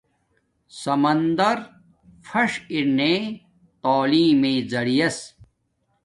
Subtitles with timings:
[0.81, 1.57] سمندر
[2.27, 3.13] فش ارنے
[3.83, 5.17] تعلیم میݵ زریعس